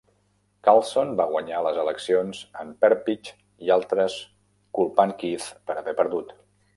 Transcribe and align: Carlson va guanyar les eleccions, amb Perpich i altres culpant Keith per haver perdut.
Carlson 0.67 1.11
va 1.19 1.27
guanyar 1.33 1.59
les 1.65 1.75
eleccions, 1.83 2.39
amb 2.63 2.79
Perpich 2.85 3.31
i 3.67 3.71
altres 3.77 4.15
culpant 4.79 5.15
Keith 5.21 5.47
per 5.69 5.77
haver 5.83 5.95
perdut. 6.01 6.33